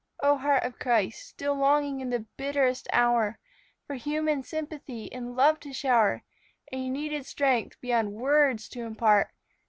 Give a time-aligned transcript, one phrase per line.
[0.23, 3.37] O heart Of Christ, still longing in the bitterest hour
[3.85, 6.23] For human sympathy and love to shower
[6.71, 9.29] A needed strength beyond words to impart!